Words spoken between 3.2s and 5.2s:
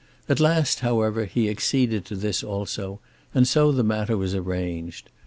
and so the matter was arranged.